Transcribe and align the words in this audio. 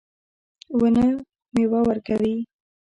ونه 0.79 1.05
میوه 1.53 1.79
ورکوي 1.87 2.35